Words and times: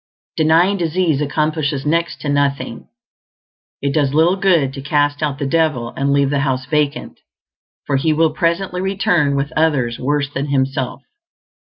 Denying 0.35 0.77
disease 0.77 1.21
accomplishes 1.21 1.85
next 1.85 2.21
to 2.21 2.29
nothing; 2.29 2.87
it 3.83 3.93
does 3.93 4.15
little 4.15 4.35
good 4.35 4.73
to 4.73 4.81
cast 4.81 5.21
out 5.21 5.37
the 5.37 5.45
devil 5.45 5.89
and 5.95 6.11
leave 6.11 6.31
the 6.31 6.39
house 6.39 6.65
vacant, 6.65 7.19
for 7.85 7.97
he 7.97 8.11
will 8.11 8.31
presently 8.33 8.81
return 8.81 9.35
with 9.35 9.51
others 9.55 9.99
worse 9.99 10.33
than 10.33 10.47
himself. 10.47 11.03